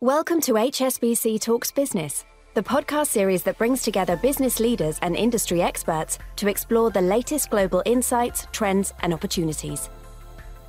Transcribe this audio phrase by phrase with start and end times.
[0.00, 5.60] Welcome to HSBC Talks Business, the podcast series that brings together business leaders and industry
[5.60, 9.90] experts to explore the latest global insights, trends, and opportunities.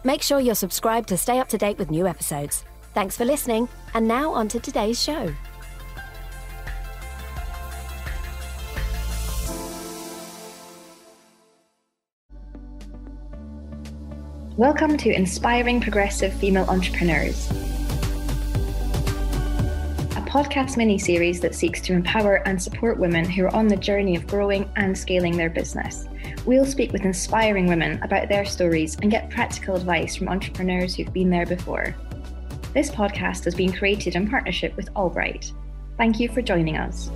[0.04, 2.66] Make sure you're subscribed to stay up to date with new episodes.
[2.96, 5.32] Thanks for listening, and now on to today's show.
[14.58, 17.48] Welcome to Inspiring Progressive Female Entrepreneurs,
[20.30, 24.16] podcast mini series that seeks to empower and support women who are on the journey
[24.16, 26.08] of growing and scaling their business.
[26.46, 31.12] We'll speak with inspiring women about their stories and get practical advice from entrepreneurs who've
[31.12, 31.96] been there before.
[32.76, 35.52] This podcast has been created in partnership with AllBright.
[35.98, 37.10] Thank you for joining us.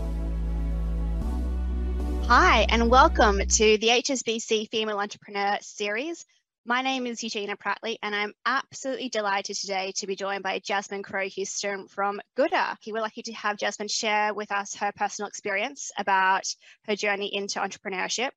[2.27, 6.25] Hi, and welcome to the HSBC Female Entrepreneur Series.
[6.65, 11.03] My name is Eugenia Prattley, and I'm absolutely delighted today to be joined by Jasmine
[11.03, 12.77] Crowe Houston from Goodr.
[12.87, 16.47] We're lucky to have Jasmine share with us her personal experience about
[16.87, 18.29] her journey into entrepreneurship,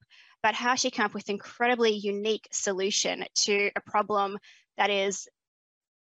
[0.42, 4.38] but how she came up with an incredibly unique solution to a problem
[4.76, 5.28] that is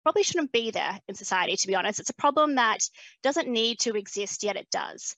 [0.04, 1.98] probably shouldn't be there in society, to be honest.
[1.98, 2.78] It's a problem that
[3.24, 5.16] doesn't need to exist, yet it does.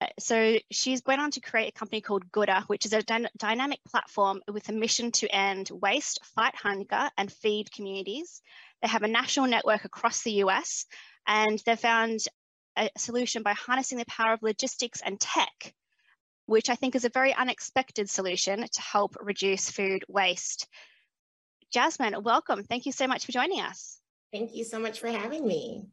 [0.00, 3.28] Uh, so she's went on to create a company called Goodr, which is a dy-
[3.36, 8.42] dynamic platform with a mission to end waste, fight hunger, and feed communities.
[8.82, 10.86] They have a national network across the US,
[11.26, 12.20] and they found
[12.76, 15.74] a solution by harnessing the power of logistics and tech,
[16.46, 20.66] which I think is a very unexpected solution to help reduce food waste.
[21.72, 22.64] Jasmine, welcome.
[22.64, 24.00] Thank you so much for joining us.
[24.32, 25.86] Thank you so much for having me.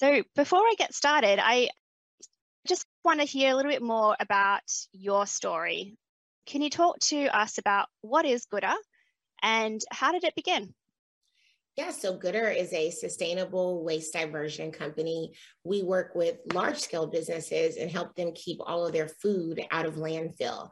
[0.00, 1.70] So, before I get started, I
[2.66, 4.62] just want to hear a little bit more about
[4.92, 5.96] your story.
[6.46, 8.74] Can you talk to us about what is Goodr
[9.42, 10.74] and how did it begin?
[11.76, 15.32] Yeah, so Goodr is a sustainable waste diversion company.
[15.64, 19.84] We work with large scale businesses and help them keep all of their food out
[19.84, 20.70] of landfill.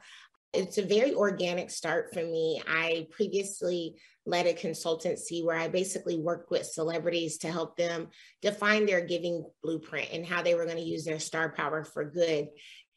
[0.53, 2.63] It's a very organic start for me.
[2.67, 3.95] I previously
[4.27, 8.09] led a consultancy where I basically worked with celebrities to help them
[8.43, 12.05] define their giving blueprint and how they were going to use their star power for
[12.05, 12.49] good.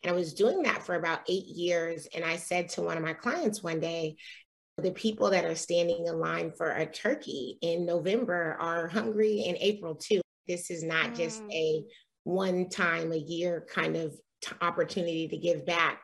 [0.04, 2.08] And I was doing that for about eight years.
[2.14, 4.18] And I said to one of my clients one day,
[4.78, 9.56] the people that are standing in line for a turkey in November are hungry in
[9.58, 10.22] April too.
[10.48, 11.16] This is not mm.
[11.16, 11.84] just a
[12.24, 14.14] one time a year kind of
[14.62, 16.02] opportunity to give back.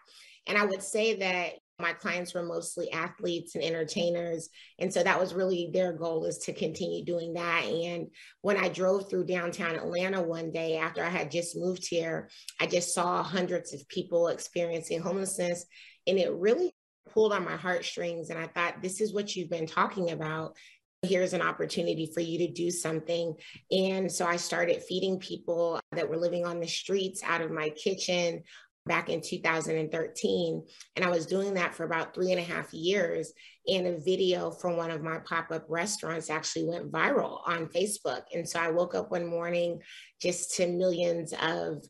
[0.47, 4.49] And I would say that my clients were mostly athletes and entertainers.
[4.79, 7.63] And so that was really their goal is to continue doing that.
[7.65, 8.07] And
[8.41, 12.29] when I drove through downtown Atlanta one day after I had just moved here,
[12.59, 15.65] I just saw hundreds of people experiencing homelessness.
[16.07, 16.73] And it really
[17.09, 18.29] pulled on my heartstrings.
[18.29, 20.55] And I thought, this is what you've been talking about.
[21.03, 23.35] Here's an opportunity for you to do something.
[23.71, 27.71] And so I started feeding people that were living on the streets out of my
[27.71, 28.43] kitchen
[28.85, 30.63] back in 2013.
[30.95, 33.33] And I was doing that for about three and a half years.
[33.67, 38.21] And a video from one of my pop up restaurants actually went viral on Facebook.
[38.31, 39.81] And so I woke up one morning
[40.21, 41.83] just to millions of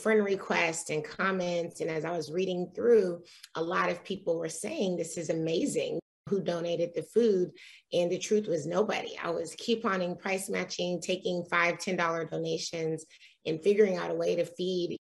[0.00, 1.80] friend requests and comments.
[1.80, 3.20] And as I was reading through,
[3.56, 5.98] a lot of people were saying, This is amazing.
[6.28, 7.50] Who donated the food?
[7.92, 9.16] And the truth was nobody.
[9.22, 13.04] I was couponing, price matching, taking five, $10 donations,
[13.46, 14.96] and figuring out a way to feed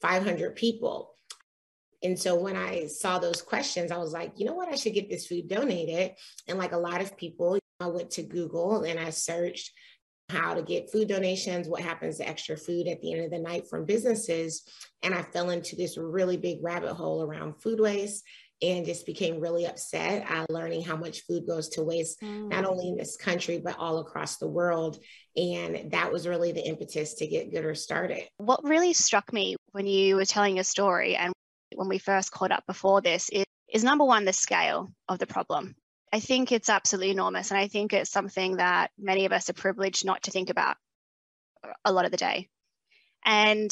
[0.00, 1.14] 500 people.
[2.02, 4.68] And so when I saw those questions, I was like, you know what?
[4.68, 6.12] I should get this food donated.
[6.46, 9.72] And like a lot of people, I went to Google and I searched
[10.28, 13.38] how to get food donations, what happens to extra food at the end of the
[13.38, 14.62] night from businesses.
[15.02, 18.24] And I fell into this really big rabbit hole around food waste
[18.60, 22.48] and just became really upset uh, learning how much food goes to waste, mm.
[22.48, 24.98] not only in this country, but all across the world.
[25.36, 28.24] And that was really the impetus to get Goodr started.
[28.38, 31.32] What really struck me when you were telling your story and
[31.74, 35.26] when we first caught up before this is, is number one, the scale of the
[35.26, 35.76] problem.
[36.12, 37.50] I think it's absolutely enormous.
[37.50, 40.76] And I think it's something that many of us are privileged not to think about
[41.84, 42.48] a lot of the day.
[43.24, 43.70] And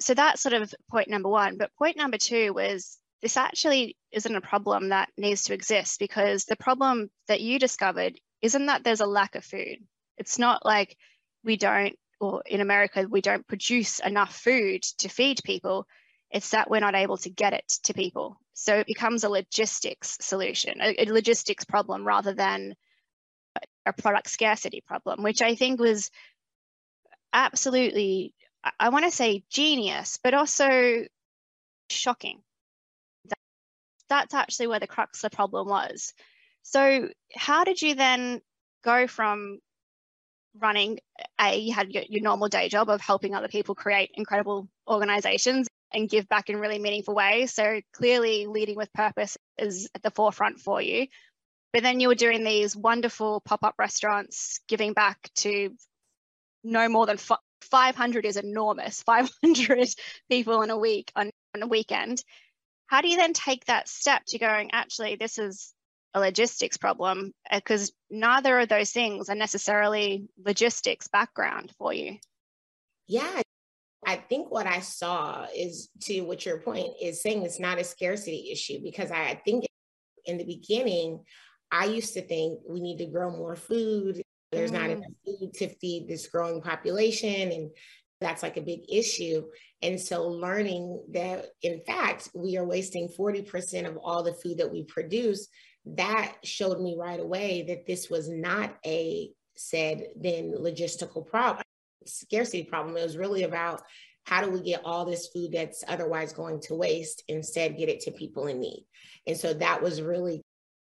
[0.00, 1.56] so that's sort of point number one.
[1.56, 6.44] But point number two was this actually isn't a problem that needs to exist because
[6.44, 9.78] the problem that you discovered isn't that there's a lack of food.
[10.18, 10.96] It's not like
[11.44, 15.86] we don't, or in America, we don't produce enough food to feed people.
[16.30, 18.38] It's that we're not able to get it to people.
[18.54, 22.74] So it becomes a logistics solution, a, a logistics problem rather than
[23.86, 26.10] a product scarcity problem, which I think was
[27.32, 28.34] absolutely,
[28.80, 31.04] I want to say genius, but also
[31.88, 32.42] shocking
[34.12, 36.12] that's actually where the crux of the problem was.
[36.62, 38.40] So, how did you then
[38.84, 39.58] go from
[40.60, 40.98] running
[41.40, 45.66] a you had your, your normal day job of helping other people create incredible organizations
[45.94, 47.54] and give back in really meaningful ways.
[47.54, 51.06] So clearly leading with purpose is at the forefront for you.
[51.72, 55.74] But then you were doing these wonderful pop-up restaurants, giving back to
[56.64, 57.18] no more than
[57.62, 59.88] 500 is enormous, 500
[60.30, 62.22] people in a week on, on a weekend.
[62.92, 65.72] How do you then take that step to going, actually, this is
[66.12, 67.32] a logistics problem?
[67.50, 72.18] Because uh, neither of those things are necessarily logistics background for you.
[73.08, 73.40] Yeah,
[74.06, 77.84] I think what I saw is to what your point is saying it's not a
[77.84, 79.64] scarcity issue because I think
[80.26, 81.24] in the beginning,
[81.70, 84.20] I used to think we need to grow more food.
[84.50, 84.74] There's mm.
[84.74, 87.52] not enough food to feed this growing population.
[87.52, 87.70] And
[88.22, 89.44] that's like a big issue.
[89.82, 94.72] And so learning that in fact, we are wasting 40% of all the food that
[94.72, 95.48] we produce,
[95.84, 101.62] that showed me right away that this was not a said then logistical problem
[102.06, 102.96] scarcity problem.
[102.96, 103.82] It was really about
[104.24, 108.00] how do we get all this food that's otherwise going to waste, instead get it
[108.00, 108.86] to people in need.
[109.26, 110.42] And so that was really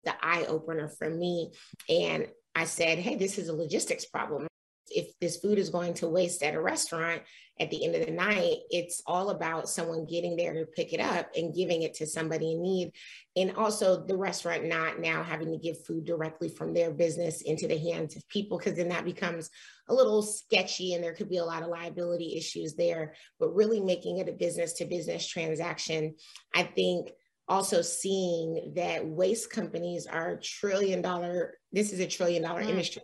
[0.03, 1.51] the eye opener for me.
[1.89, 4.47] And I said, hey, this is a logistics problem
[4.89, 7.21] if this food is going to waste at a restaurant
[7.59, 10.99] at the end of the night, it's all about someone getting there to pick it
[10.99, 12.91] up and giving it to somebody in need.
[13.35, 17.67] And also the restaurant not now having to give food directly from their business into
[17.67, 19.49] the hands of people, because then that becomes
[19.89, 23.15] a little sketchy and there could be a lot of liability issues there.
[23.39, 26.15] But really making it a business to business transaction,
[26.53, 27.09] I think
[27.47, 32.69] also seeing that waste companies are trillion dollar this is a trillion dollar mm.
[32.69, 33.01] industry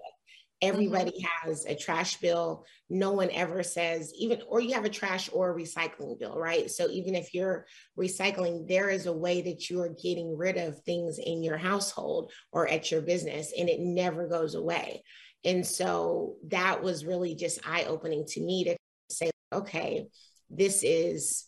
[0.64, 1.50] Everybody mm-hmm.
[1.50, 2.66] has a trash bill.
[2.90, 6.72] No one ever says, even, or you have a trash or a recycling bill, right?
[6.72, 7.66] So even if you're
[8.00, 12.32] recycling, there is a way that you are getting rid of things in your household
[12.52, 15.04] or at your business, and it never goes away.
[15.44, 18.78] And so that was really just eye opening to me to
[19.10, 20.08] say, okay,
[20.50, 21.46] this is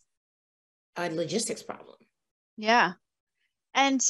[0.98, 1.96] a logistics problem.
[2.58, 2.94] Yeah.
[3.74, 4.02] And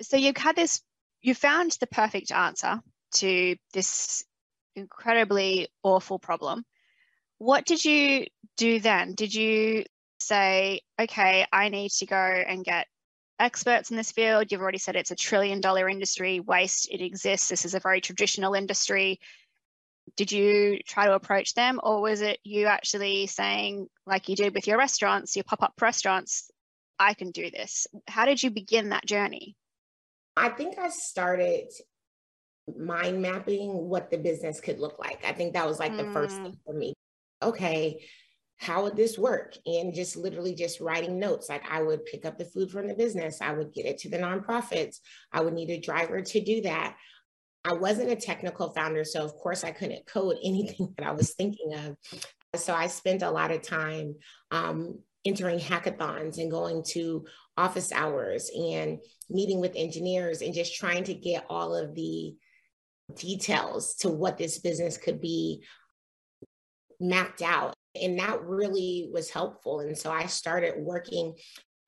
[0.00, 0.80] so you had this,
[1.22, 2.80] you found the perfect answer
[3.14, 4.24] to this
[4.74, 6.64] incredibly awful problem.
[7.38, 8.26] What did you
[8.56, 9.14] do then?
[9.14, 9.84] Did you
[10.20, 12.86] say, okay, I need to go and get
[13.38, 14.50] experts in this field?
[14.50, 17.48] You've already said it's a trillion dollar industry, waste, it exists.
[17.48, 19.20] This is a very traditional industry.
[20.16, 24.54] Did you try to approach them, or was it you actually saying, like you did
[24.54, 26.50] with your restaurants, your pop up restaurants,
[26.98, 27.86] I can do this?
[28.06, 29.56] How did you begin that journey?
[30.36, 31.70] I think I started
[32.78, 35.24] mind mapping what the business could look like.
[35.24, 35.98] I think that was like mm.
[35.98, 36.58] the first thing mm.
[36.64, 36.94] for me.
[37.42, 38.00] Okay,
[38.58, 39.54] how would this work?
[39.66, 41.48] And just literally just writing notes.
[41.48, 44.10] Like I would pick up the food from the business, I would get it to
[44.10, 44.96] the nonprofits,
[45.32, 46.96] I would need a driver to do that.
[47.64, 51.34] I wasn't a technical founder, so of course I couldn't code anything that I was
[51.34, 51.96] thinking of.
[52.60, 54.14] So I spent a lot of time
[54.50, 57.26] um, entering hackathons and going to
[57.56, 58.98] office hours and
[59.28, 62.34] meeting with engineers and just trying to get all of the
[63.14, 65.62] details to what this business could be
[67.00, 67.74] mapped out.
[68.00, 69.80] And that really was helpful.
[69.80, 71.34] And so I started working.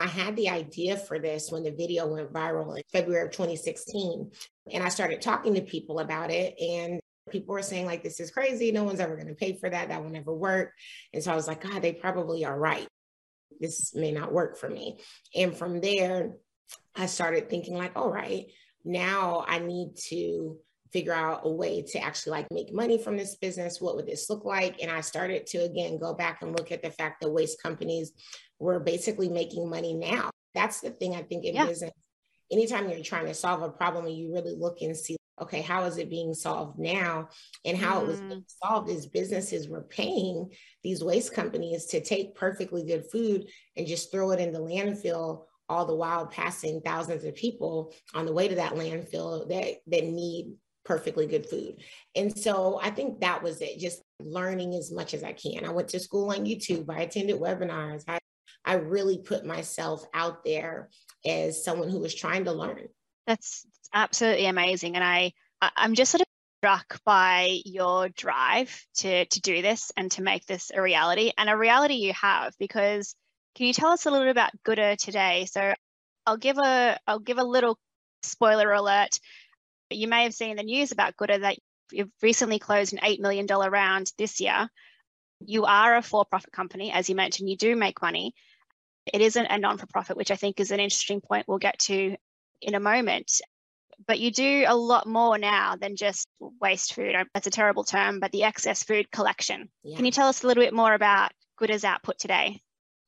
[0.00, 4.30] I had the idea for this when the video went viral in February of 2016.
[4.72, 6.58] And I started talking to people about it.
[6.60, 7.00] And
[7.30, 8.72] people were saying, like, this is crazy.
[8.72, 9.88] No one's ever going to pay for that.
[9.88, 10.72] That will never work.
[11.12, 12.86] And so I was like, God, they probably are right.
[13.60, 14.98] This may not work for me.
[15.34, 16.34] And from there,
[16.94, 18.46] I started thinking, like, all right,
[18.84, 20.58] now I need to
[20.92, 23.80] figure out a way to actually like make money from this business.
[23.80, 24.82] What would this look like?
[24.82, 28.12] And I started to again go back and look at the fact that waste companies
[28.58, 30.30] were basically making money now.
[30.54, 31.66] That's the thing I think in yeah.
[31.66, 31.92] business.
[32.50, 35.84] Anytime you're trying to solve a problem and you really look and see, okay, how
[35.84, 37.28] is it being solved now?
[37.64, 38.02] And how mm.
[38.02, 38.54] it was being mm.
[38.64, 40.50] solved is businesses were paying
[40.82, 45.44] these waste companies to take perfectly good food and just throw it in the landfill
[45.68, 50.04] all the while passing thousands of people on the way to that landfill that that
[50.04, 50.54] need
[50.88, 51.76] perfectly good food.
[52.16, 55.66] And so I think that was it, just learning as much as I can.
[55.66, 58.04] I went to school on YouTube, I attended webinars.
[58.08, 58.18] I,
[58.64, 60.88] I really put myself out there
[61.26, 62.88] as someone who was trying to learn.
[63.26, 64.94] That's absolutely amazing.
[64.94, 66.26] And I, I'm just sort of
[66.60, 71.50] struck by your drive to, to do this and to make this a reality and
[71.50, 73.14] a reality you have because
[73.54, 75.46] can you tell us a little bit about Goodr today?
[75.50, 75.74] So
[76.26, 77.78] I'll give a I'll give a little
[78.22, 79.18] spoiler alert.
[79.90, 81.58] You may have seen the news about Goodr that
[81.90, 84.68] you've recently closed an $8 million round this year.
[85.40, 88.34] You are a for profit company, as you mentioned, you do make money.
[89.12, 91.78] It isn't a non for profit, which I think is an interesting point we'll get
[91.80, 92.16] to
[92.60, 93.40] in a moment.
[94.06, 96.28] but you do a lot more now than just
[96.60, 97.16] waste food.
[97.34, 99.68] That's a terrible term, but the excess food collection.
[99.82, 99.96] Yeah.
[99.96, 102.60] Can you tell us a little bit more about Goodr's output today?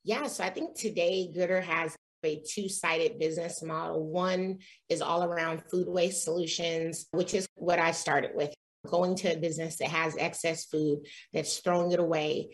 [0.03, 4.05] Yeah, so I think today Goodr has a two sided business model.
[4.05, 4.59] One
[4.89, 8.53] is all around food waste solutions, which is what I started with
[8.87, 12.49] going to a business that has excess food, that's throwing it away,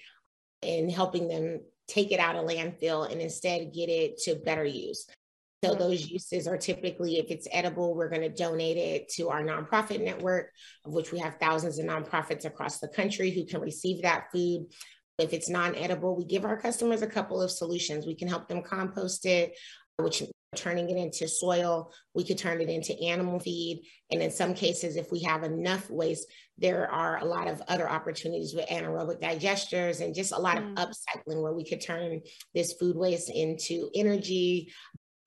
[0.61, 5.07] and helping them take it out of landfill and instead get it to better use.
[5.63, 5.79] So mm-hmm.
[5.79, 10.03] those uses are typically, if it's edible, we're going to donate it to our nonprofit
[10.03, 10.51] network,
[10.85, 14.67] of which we have thousands of nonprofits across the country who can receive that food.
[15.17, 18.05] If it's non-edible, we give our customers a couple of solutions.
[18.05, 19.57] We can help them compost it,
[19.97, 20.23] which
[20.55, 23.83] turning it into soil, we could turn it into animal feed.
[24.11, 27.89] And in some cases, if we have enough waste, there are a lot of other
[27.89, 30.71] opportunities with anaerobic digesters and just a lot mm.
[30.71, 32.21] of upcycling where we could turn
[32.55, 34.71] this food waste into energy,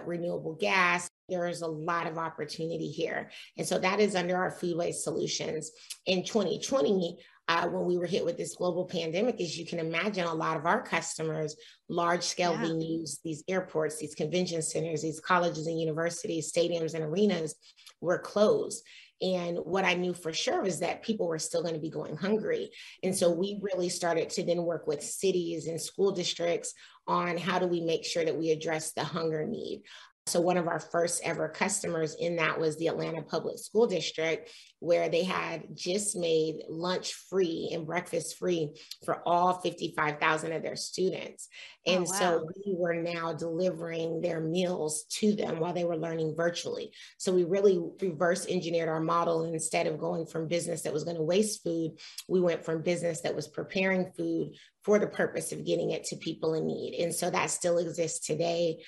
[0.05, 1.09] renewable gas.
[1.29, 3.31] There is a lot of opportunity here.
[3.57, 5.71] And so that is under our food waste solutions.
[6.07, 7.19] In 2020,
[7.49, 10.57] uh, when we were hit with this global pandemic, as you can imagine, a lot
[10.57, 11.57] of our customers,
[11.89, 12.63] large scale yeah.
[12.63, 17.57] venues, these airports, these convention centers, these colleges and universities, stadiums and arenas
[18.01, 18.85] were closed.
[19.23, 22.17] And what I knew for sure was that people were still going to be going
[22.17, 22.71] hungry.
[23.03, 26.73] And so we really started to then work with cities and school districts
[27.07, 29.83] on how do we make sure that we address the hunger need.
[30.27, 34.51] So, one of our first ever customers in that was the Atlanta Public School District,
[34.79, 38.71] where they had just made lunch free and breakfast free
[39.05, 41.49] for all 55,000 of their students.
[41.87, 42.19] Oh, and oh, wow.
[42.19, 46.93] so we were now delivering their meals to them while they were learning virtually.
[47.17, 49.45] So, we really reverse engineered our model.
[49.45, 51.99] And instead of going from business that was going to waste food,
[52.29, 56.17] we went from business that was preparing food for the purpose of getting it to
[56.17, 57.03] people in need.
[57.03, 58.83] And so that still exists today.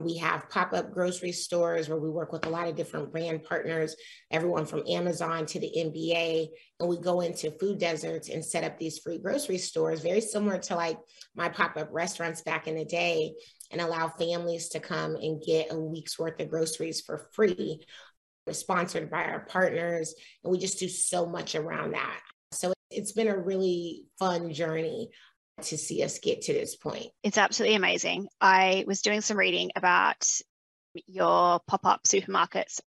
[0.00, 3.42] We have pop up grocery stores where we work with a lot of different brand
[3.42, 3.96] partners,
[4.30, 6.46] everyone from Amazon to the NBA.
[6.78, 10.58] And we go into food deserts and set up these free grocery stores, very similar
[10.58, 10.98] to like
[11.34, 13.32] my pop up restaurants back in the day,
[13.72, 17.84] and allow families to come and get a week's worth of groceries for free.
[18.46, 20.14] We're sponsored by our partners,
[20.44, 22.20] and we just do so much around that.
[22.52, 25.10] So it's been a really fun journey
[25.62, 27.08] to see us get to this point.
[27.22, 28.28] It's absolutely amazing.
[28.40, 30.28] I was doing some reading about
[31.06, 32.80] your pop up supermarkets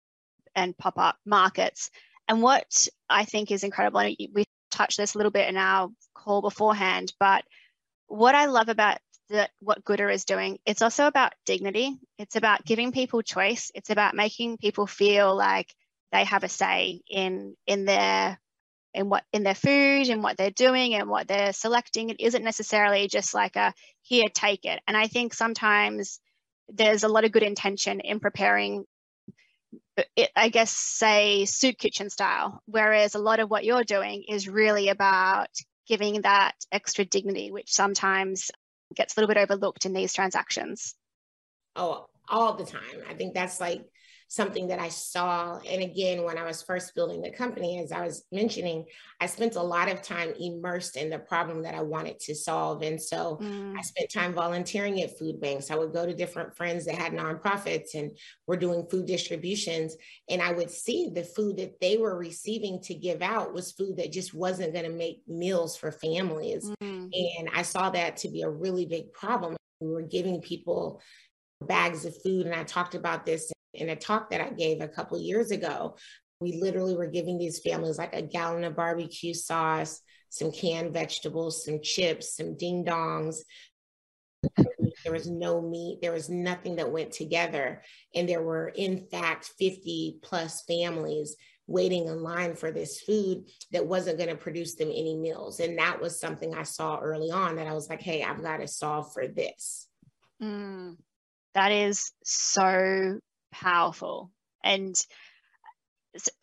[0.56, 1.92] and pop up markets.
[2.28, 5.90] And what I think is incredible, and we touched this a little bit in our
[6.13, 7.44] call beforehand, but
[8.08, 8.98] what I love about
[9.60, 11.98] what Goodr is doing, it's also about dignity.
[12.18, 13.72] It's about giving people choice.
[13.74, 15.74] It's about making people feel like
[16.12, 18.38] they have a say in in their
[18.93, 22.43] in what in their food and what they're doing and what they're selecting it isn't
[22.43, 24.81] necessarily just like a here take it.
[24.88, 26.19] And i think sometimes
[26.69, 28.86] there's a lot of good intention in preparing
[29.98, 34.24] uh, it, i guess say soup kitchen style whereas a lot of what you're doing
[34.27, 35.50] is really about
[35.88, 38.51] giving that extra dignity which sometimes
[38.95, 40.95] gets a little bit overlooked in these transactions.
[41.75, 42.81] Oh all the time.
[43.10, 43.83] I think that's like
[44.32, 45.60] something that I saw.
[45.70, 48.86] And again, when I was first building the company, as I was mentioning,
[49.20, 52.82] I spent a lot of time immersed in the problem that I wanted to solve.
[52.82, 53.78] And so mm.
[53.78, 55.70] I spent time volunteering at food banks.
[55.70, 59.98] I would go to different friends that had nonprofits and were doing food distributions.
[60.30, 63.98] And I would see the food that they were receiving to give out was food
[63.98, 66.72] that just wasn't going to make meals for families.
[66.82, 67.10] Mm.
[67.38, 69.58] And I saw that to be a really big problem.
[69.82, 71.02] We were giving people
[71.68, 72.46] bags of food.
[72.46, 75.98] And I talked about this in a talk that I gave a couple years ago.
[76.40, 81.63] We literally were giving these families like a gallon of barbecue sauce, some canned vegetables,
[81.66, 83.38] some chips, some ding dongs.
[85.04, 87.84] There was no meat, there was nothing that went together.
[88.16, 91.36] And there were, in fact, 50 plus families
[91.68, 95.60] waiting in line for this food that wasn't going to produce them any meals.
[95.60, 98.58] And that was something I saw early on that I was like, hey, I've got
[98.58, 99.88] to solve for this.
[100.42, 100.98] Mm,
[101.54, 103.20] that is so
[103.51, 104.31] powerful.
[104.63, 104.96] And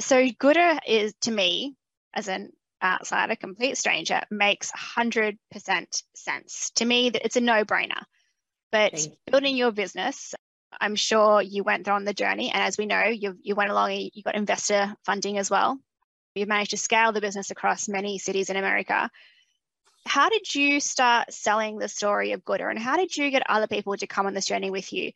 [0.00, 1.76] so Goodr is to me,
[2.14, 5.36] as an outsider, complete stranger, makes 100%
[6.14, 6.70] sense.
[6.76, 8.02] To me, it's a no brainer.
[8.70, 9.12] But you.
[9.30, 10.34] building your business,
[10.80, 12.50] I'm sure you went through on the journey.
[12.50, 15.78] And as we know, you, you went along, you got investor funding as well.
[16.34, 19.10] You've managed to scale the business across many cities in America.
[20.06, 23.66] How did you start selling the story of Goodr and how did you get other
[23.66, 25.12] people to come on this journey with you?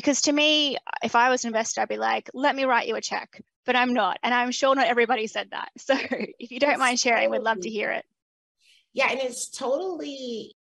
[0.00, 2.96] Because to me, if I was an investor, I'd be like, let me write you
[2.96, 4.18] a check, but I'm not.
[4.22, 5.68] And I'm sure not everybody said that.
[5.78, 5.94] So
[6.38, 8.06] if you don't mind sharing, we'd love to hear it.
[8.94, 9.08] Yeah.
[9.10, 10.54] And it's totally,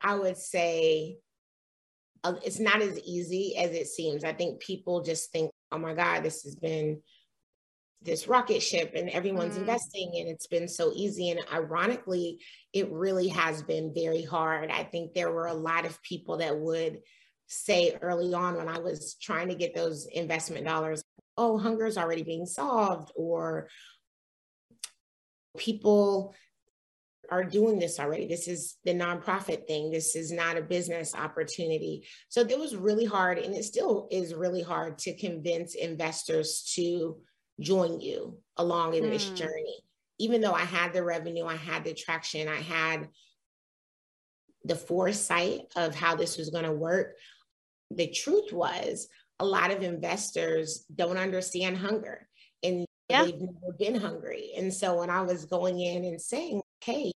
[0.00, 1.16] I would say,
[2.22, 4.22] uh, it's not as easy as it seems.
[4.22, 7.02] I think people just think, oh my God, this has been
[8.00, 9.62] this rocket ship and everyone's mm.
[9.62, 12.38] investing and it's been so easy and ironically
[12.72, 16.58] it really has been very hard i think there were a lot of people that
[16.58, 16.98] would
[17.46, 21.02] say early on when i was trying to get those investment dollars
[21.36, 23.68] oh hunger is already being solved or
[25.56, 26.34] people
[27.32, 28.26] are doing this already.
[28.26, 29.90] This is the nonprofit thing.
[29.90, 32.06] This is not a business opportunity.
[32.28, 37.16] So it was really hard, and it still is really hard to convince investors to
[37.58, 39.10] join you along in mm.
[39.10, 39.34] this hmm.
[39.34, 39.82] journey.
[40.18, 43.08] Even though I had the revenue, I had the traction, I had
[44.64, 47.14] the foresight of how this was going to work.
[47.90, 52.28] The truth was, a lot of investors don't understand hunger
[52.62, 53.24] and yeah.
[53.24, 54.52] they've never been hungry.
[54.56, 57.12] And so when I was going in and saying, hey,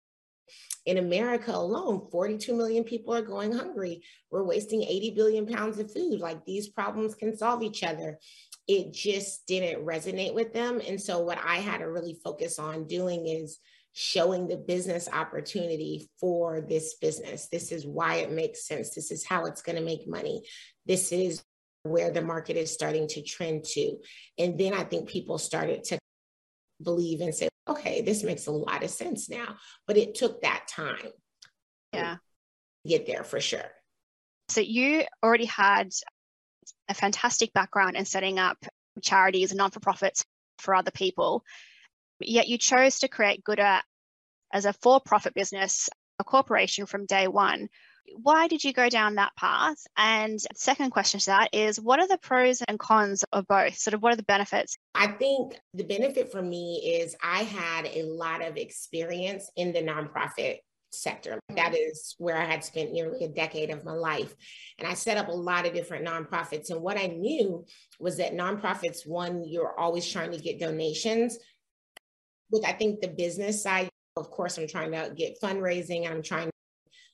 [0.86, 4.02] in America alone, 42 million people are going hungry.
[4.30, 6.20] We're wasting 80 billion pounds of food.
[6.20, 8.18] Like these problems can solve each other.
[8.68, 10.80] It just didn't resonate with them.
[10.86, 13.58] And so, what I had to really focus on doing is
[13.94, 17.48] showing the business opportunity for this business.
[17.50, 18.94] This is why it makes sense.
[18.94, 20.42] This is how it's going to make money.
[20.84, 21.44] This is
[21.84, 23.96] where the market is starting to trend to.
[24.36, 25.98] And then I think people started to
[26.82, 29.56] believe and say, okay, this makes a lot of sense now.
[29.86, 31.10] But it took that time.
[31.92, 32.16] Yeah.
[32.84, 33.70] get there for sure.
[34.48, 35.92] So you already had
[36.88, 38.58] a fantastic background in setting up
[39.02, 40.24] charities and non for profits
[40.58, 41.44] for other people.
[42.21, 43.80] Yet you chose to create Goodr
[44.52, 47.68] as a for profit business, a corporation from day one.
[48.23, 49.78] Why did you go down that path?
[49.97, 53.76] And second question to that is what are the pros and cons of both?
[53.76, 54.76] Sort of what are the benefits?
[54.94, 59.83] I think the benefit for me is I had a lot of experience in the
[59.83, 60.59] nonprofit
[60.94, 61.40] sector.
[61.50, 62.25] That mm-hmm.
[62.25, 64.35] where I had spent nearly a decade of my life.
[64.78, 66.71] And I set up a lot of different nonprofits.
[66.71, 67.64] And what I knew
[67.99, 71.38] was that nonprofits, one, you're always trying to get donations.
[72.50, 76.22] With I think the business side, of course, I'm trying to get fundraising and I'm
[76.22, 76.50] trying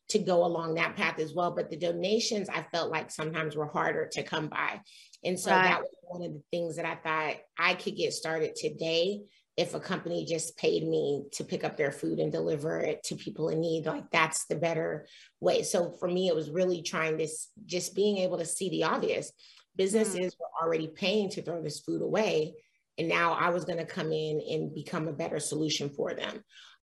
[0.09, 1.53] to go along that path as well.
[1.53, 4.81] But the donations I felt like sometimes were harder to come by.
[5.25, 5.65] And so right.
[5.65, 9.21] that was one of the things that I thought I could get started today
[9.57, 13.15] if a company just paid me to pick up their food and deliver it to
[13.15, 15.07] people in need like that's the better
[15.41, 18.85] way so for me it was really trying this just being able to see the
[18.85, 19.33] obvious
[19.77, 20.39] businesses mm.
[20.41, 22.55] were already paying to throw this food away
[23.01, 26.45] and now i was going to come in and become a better solution for them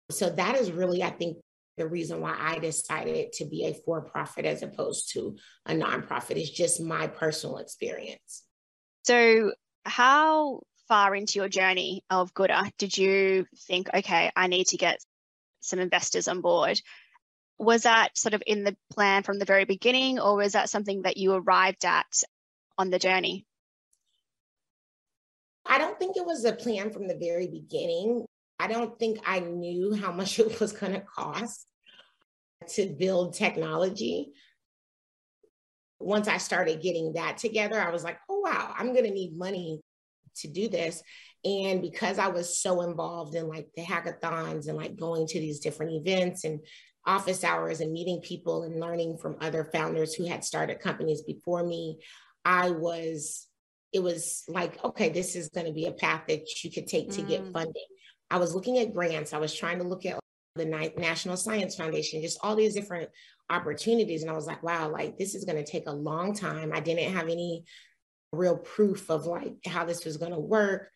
[0.09, 1.37] so that is really i think
[1.77, 6.41] the reason why I decided to be a for profit as opposed to a nonprofit
[6.41, 8.43] is just my personal experience.
[9.03, 14.77] So, how far into your journey of Goodr did you think, okay, I need to
[14.77, 14.99] get
[15.61, 16.79] some investors on board?
[17.57, 21.03] Was that sort of in the plan from the very beginning, or was that something
[21.03, 22.05] that you arrived at
[22.77, 23.45] on the journey?
[25.65, 28.25] I don't think it was a plan from the very beginning.
[28.59, 31.65] I don't think I knew how much it was going to cost
[32.69, 34.31] to build technology.
[35.99, 39.37] Once I started getting that together, I was like, oh, wow, I'm going to need
[39.37, 39.81] money
[40.37, 41.01] to do this.
[41.43, 45.59] And because I was so involved in like the hackathons and like going to these
[45.59, 46.59] different events and
[47.05, 51.63] office hours and meeting people and learning from other founders who had started companies before
[51.63, 51.99] me,
[52.43, 53.47] I was,
[53.95, 57.09] it was like, okay, this is going to be a path that you could take
[57.11, 57.27] to mm.
[57.29, 57.85] get funding.
[58.29, 59.31] I was looking at grants.
[59.31, 60.19] I was trying to look at
[60.55, 63.09] the National Science Foundation, just all these different
[63.49, 64.21] opportunities.
[64.21, 66.71] And I was like, wow, like this is going to take a long time.
[66.73, 67.63] I didn't have any
[68.33, 70.89] real proof of like how this was going to work.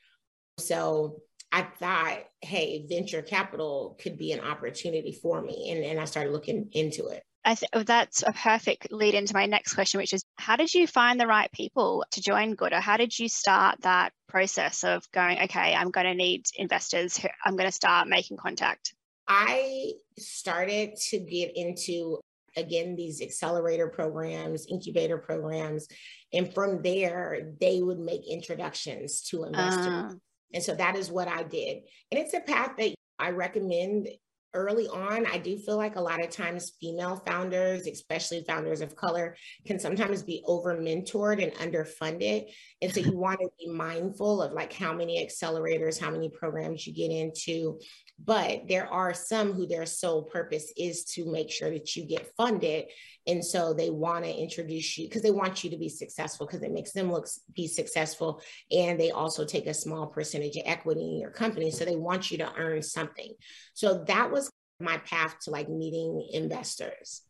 [0.57, 1.21] So
[1.53, 5.71] I thought, hey, venture capital could be an opportunity for me.
[5.71, 7.23] And, and I started looking into it.
[7.49, 10.71] I th- oh, that's a perfect lead into my next question, which is how did
[10.71, 12.79] you find the right people to join Goodr?
[12.79, 17.55] How did you start that process of going, okay, I'm going to need investors, I'm
[17.55, 18.93] going to start making contact?
[19.27, 22.19] I started to get into
[22.55, 25.87] again these accelerator programs incubator programs
[26.33, 30.13] and from there they would make introductions to investors uh.
[30.55, 31.77] and so that is what i did
[32.11, 34.07] and it's a path that i recommend
[34.53, 38.95] early on, I do feel like a lot of times female founders, especially founders of
[38.95, 39.35] color,
[39.65, 42.51] can sometimes be over mentored and underfunded.
[42.81, 46.85] And so you want to be mindful of like how many accelerators, how many programs
[46.85, 47.79] you get into.
[48.23, 52.31] But there are some who their sole purpose is to make sure that you get
[52.35, 52.85] funded.
[53.27, 56.61] And so they want to introduce you because they want you to be successful because
[56.61, 58.41] it makes them look be successful.
[58.71, 61.71] And they also take a small percentage of equity in your company.
[61.71, 63.33] So they want you to earn something.
[63.73, 67.21] So that was my path to like meeting investors.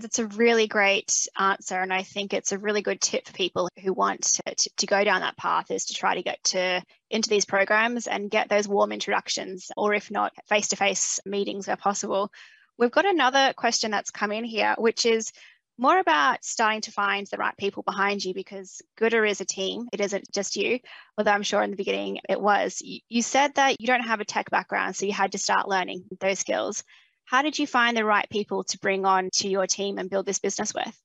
[0.00, 1.80] That's a really great answer.
[1.80, 5.02] And I think it's a really good tip for people who want to, to, go
[5.02, 8.68] down that path is to try to get to into these programs and get those
[8.68, 12.30] warm introductions, or if not, face to face meetings where possible.
[12.78, 15.32] We've got another question that's come in here, which is
[15.78, 19.88] more about starting to find the right people behind you because Goodr is a team.
[19.92, 20.78] It isn't just you,
[21.16, 22.82] although I'm sure in the beginning it was.
[22.82, 26.04] You said that you don't have a tech background, so you had to start learning
[26.20, 26.84] those skills.
[27.28, 30.24] How did you find the right people to bring on to your team and build
[30.24, 30.98] this business with?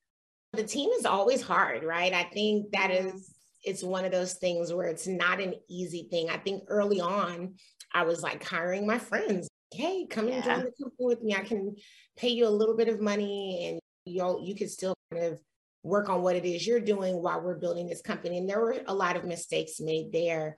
[0.54, 2.14] The team is always hard, right?
[2.14, 6.30] I think that is it's one of those things where it's not an easy thing.
[6.30, 7.56] I think early on,
[7.92, 9.50] I was like hiring my friends.
[9.74, 11.36] Hey, come and join the company with me.
[11.36, 11.76] I can
[12.16, 15.40] pay you a little bit of money and you'll you can still kind of
[15.84, 18.38] work on what it is you're doing while we're building this company.
[18.38, 20.58] And there were a lot of mistakes made there.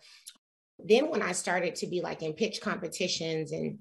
[0.77, 3.79] Then when I started to be like in pitch competitions and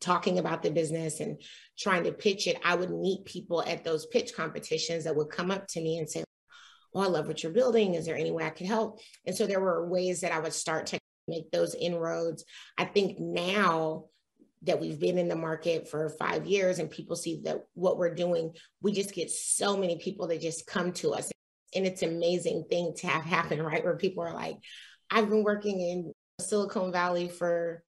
[0.00, 1.40] talking about the business and
[1.78, 5.50] trying to pitch it, I would meet people at those pitch competitions that would come
[5.50, 6.24] up to me and say,
[6.92, 7.94] Oh, I love what you're building.
[7.94, 8.98] Is there any way I could help?
[9.24, 12.44] And so there were ways that I would start to make those inroads.
[12.76, 14.06] I think now
[14.62, 18.14] that we've been in the market for five years and people see that what we're
[18.14, 21.30] doing, we just get so many people that just come to us.
[21.74, 23.84] And it's an amazing thing to have happen, right?
[23.84, 24.56] Where people are like,
[25.10, 27.82] I've been working in Silicon Valley for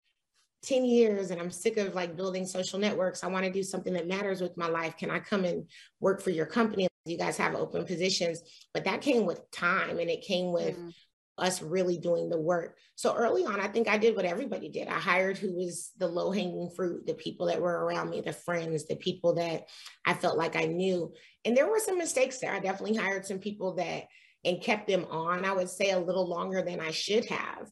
[0.62, 3.24] 10 years and I'm sick of like building social networks.
[3.24, 4.96] I want to do something that matters with my life.
[4.96, 5.68] Can I come and
[6.00, 6.88] work for your company?
[7.04, 10.92] You guys have open positions, but that came with time and it came with mm.
[11.36, 12.76] us really doing the work.
[12.94, 14.86] So early on, I think I did what everybody did.
[14.86, 18.32] I hired who was the low hanging fruit, the people that were around me, the
[18.32, 19.64] friends, the people that
[20.06, 21.12] I felt like I knew.
[21.44, 22.52] And there were some mistakes there.
[22.52, 24.04] I definitely hired some people that
[24.44, 27.70] and kept them on, I would say a little longer than I should have.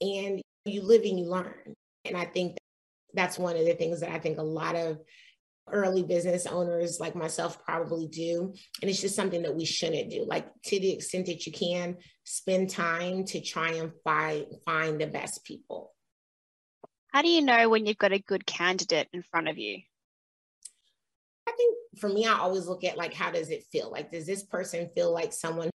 [0.00, 1.74] And you live and you learn.
[2.04, 2.56] And I think
[3.14, 4.98] that's one of the things that I think a lot of
[5.70, 8.54] early business owners like myself probably do.
[8.80, 10.24] And it's just something that we shouldn't do.
[10.26, 15.06] Like to the extent that you can spend time to try and find find the
[15.06, 15.94] best people.
[17.12, 19.80] How do you know when you've got a good candidate in front of you?
[21.48, 23.90] I think for me, I always look at like how does it feel?
[23.90, 25.70] Like, does this person feel like someone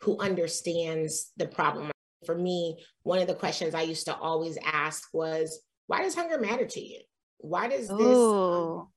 [0.00, 1.90] who understands the problem
[2.26, 6.38] for me, one of the questions I used to always ask was, why does hunger
[6.38, 7.00] matter to you?
[7.38, 8.88] Why does this, um,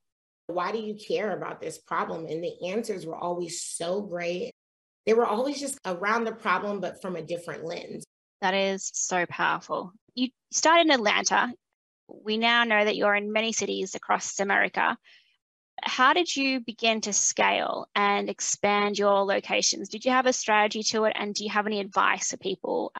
[0.48, 2.26] why do you care about this problem?
[2.26, 4.52] And the answers were always so great.
[5.06, 8.04] They were always just around the problem, but from a different lens.
[8.40, 9.92] That is so powerful.
[10.14, 11.52] You started in Atlanta.
[12.08, 14.96] We now know that you're in many cities across America.
[15.82, 19.88] How did you begin to scale and expand your locations?
[19.88, 21.12] Did you have a strategy to it?
[21.16, 22.92] And do you have any advice for people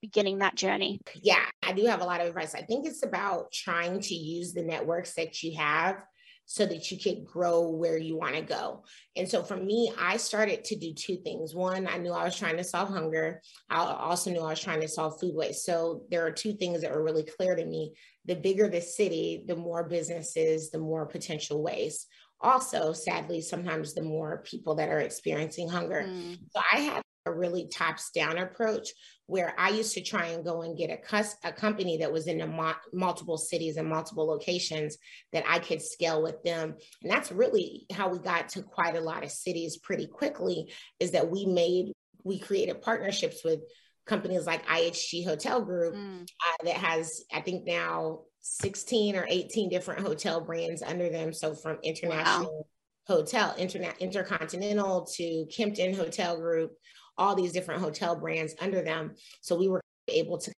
[0.00, 1.00] beginning that journey?
[1.14, 2.54] Yeah, I do have a lot of advice.
[2.54, 6.02] I think it's about trying to use the networks that you have
[6.50, 8.82] so that you can grow where you want to go.
[9.14, 11.54] And so for me, I started to do two things.
[11.54, 13.40] One, I knew I was trying to solve hunger.
[13.70, 15.64] I also knew I was trying to solve food waste.
[15.64, 17.92] So there are two things that were really clear to me.
[18.24, 22.08] The bigger the city, the more businesses, the more potential waste.
[22.40, 26.02] Also, sadly, sometimes the more people that are experiencing hunger.
[26.08, 26.36] Mm.
[26.50, 28.90] So I had a really tops down approach
[29.26, 32.26] where I used to try and go and get a, cus- a company that was
[32.26, 34.98] in mo- multiple cities and multiple locations
[35.32, 36.74] that I could scale with them.
[37.02, 41.12] And that's really how we got to quite a lot of cities pretty quickly is
[41.12, 41.92] that we made,
[42.24, 43.60] we created partnerships with
[44.04, 46.22] companies like IHG Hotel Group mm.
[46.22, 51.32] uh, that has, I think now 16 or 18 different hotel brands under them.
[51.32, 52.66] So from international
[53.08, 53.14] wow.
[53.14, 56.72] hotel, internet, intercontinental to Kimpton Hotel Group,
[57.20, 59.14] all these different hotel brands under them.
[59.42, 60.52] So we were able to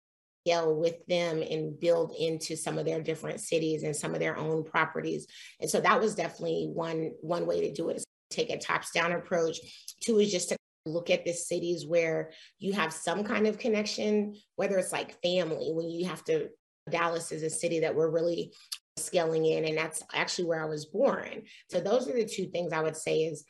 [0.46, 4.38] scale with them and build into some of their different cities and some of their
[4.38, 5.28] own properties.
[5.60, 8.92] And so that was definitely one one way to do it is take a tops
[8.92, 9.58] down approach.
[10.02, 14.36] Two is just to look at the cities where you have some kind of connection,
[14.56, 16.50] whether it's like family, when you have to
[16.90, 18.52] Dallas is a city that we're really
[18.98, 21.44] scaling in and that's actually where I was born.
[21.70, 23.46] So those are the two things I would say is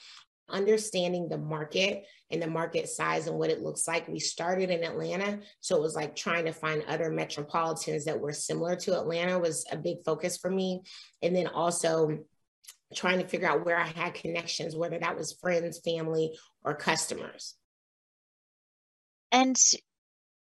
[0.52, 4.08] understanding the market and the market size and what it looks like.
[4.08, 8.34] We started in Atlanta, so it was like trying to find other metropolitans that were
[8.34, 10.82] similar to Atlanta was a big focus for me.
[11.22, 12.20] And then also
[12.96, 17.56] trying to figure out where I had connections, whether that was friends, family, or customers.
[19.32, 19.58] And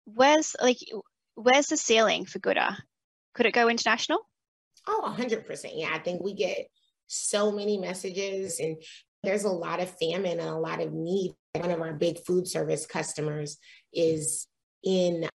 [0.05, 0.77] where's like
[1.35, 2.75] where's the ceiling for Goodr?
[3.33, 4.19] Could it go international?
[4.87, 5.71] Oh, 100%.
[5.75, 6.67] Yeah, I think we get
[7.07, 8.77] so many messages and
[9.23, 11.33] there's a lot of famine and a lot of need.
[11.53, 13.57] One of our big food service customers
[13.93, 14.47] is
[14.83, 15.27] in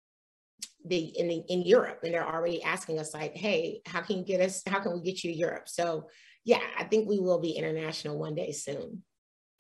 [0.85, 4.25] the in the, in Europe, and they're already asking us like, "Hey, how can you
[4.25, 4.63] get us?
[4.67, 6.09] How can we get you to Europe?" So,
[6.45, 9.03] yeah, I think we will be international one day soon.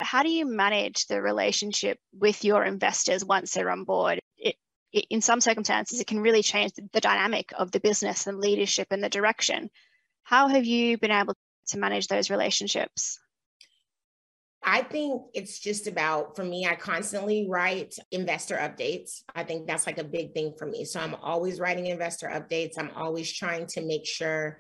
[0.00, 4.20] How do you manage the relationship with your investors once they're on board?
[4.36, 4.56] It,
[4.92, 8.38] it, in some circumstances, it can really change the, the dynamic of the business and
[8.38, 9.70] leadership and the direction.
[10.24, 11.34] How have you been able
[11.68, 13.18] to manage those relationships?
[14.66, 19.22] I think it's just about, for me, I constantly write investor updates.
[19.34, 20.86] I think that's like a big thing for me.
[20.86, 22.78] So I'm always writing investor updates.
[22.78, 24.58] I'm always trying to make sure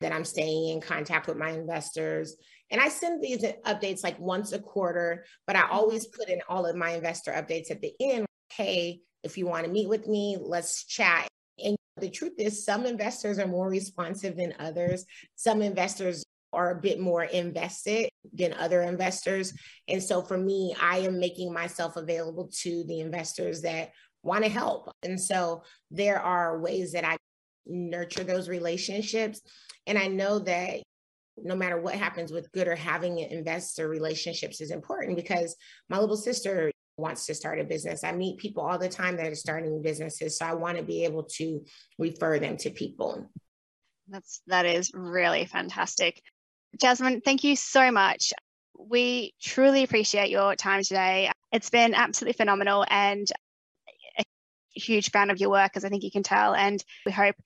[0.00, 2.36] that I'm staying in contact with my investors.
[2.70, 5.74] And I send these updates like once a quarter, but I mm-hmm.
[5.74, 8.24] always put in all of my investor updates at the end.
[8.50, 11.28] Hey, if you want to meet with me, let's chat.
[11.58, 15.04] And the truth is, some investors are more responsive than others.
[15.36, 19.52] Some investors are a bit more invested than other investors.
[19.88, 24.50] And so for me, I am making myself available to the investors that want to
[24.50, 24.90] help.
[25.02, 27.16] And so there are ways that I
[27.66, 29.40] nurture those relationships.
[29.86, 30.82] And I know that
[31.36, 35.56] no matter what happens with Goodr having investor relationships is important because
[35.88, 38.04] my little sister wants to start a business.
[38.04, 40.38] I meet people all the time that are starting businesses.
[40.38, 41.64] So I want to be able to
[41.98, 43.30] refer them to people.
[44.08, 46.20] That's that is really fantastic.
[46.80, 48.32] Jasmine, thank you so much.
[48.78, 51.30] We truly appreciate your time today.
[51.52, 53.26] It's been absolutely phenomenal and
[54.18, 54.24] a
[54.74, 56.54] huge fan of your work, as I think you can tell.
[56.54, 57.36] And we hope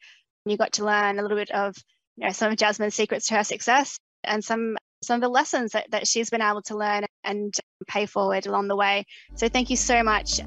[0.44, 1.76] you got to learn a little bit of
[2.16, 5.72] you know, some of Jasmine's secrets to her success and some some of the lessons
[5.72, 7.54] that, that she's been able to learn and
[7.86, 9.04] pay forward along the way.
[9.34, 10.40] So thank you so much.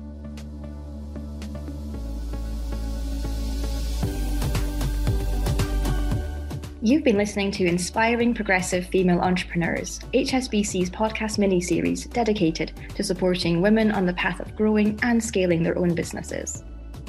[6.82, 13.62] You've been listening to Inspiring Progressive Female Entrepreneurs, HSBC's podcast mini series dedicated to supporting
[13.62, 16.64] women on the path of growing and scaling their own businesses.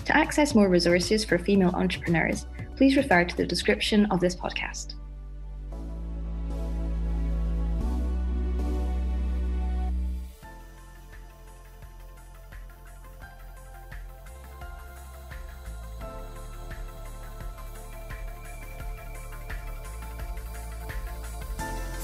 [0.07, 4.95] To access more resources for female entrepreneurs, please refer to the description of this podcast.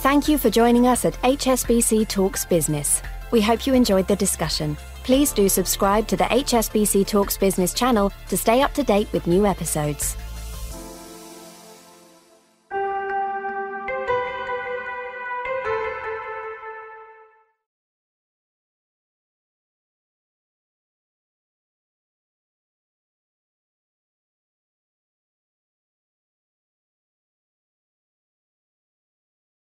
[0.06, 3.02] Thank you for joining us at HSBC Talks Business.
[3.32, 4.76] We hope you enjoyed the discussion.
[5.02, 9.26] Please do subscribe to the HSBC Talks Business channel to stay up to date with
[9.26, 10.16] new episodes.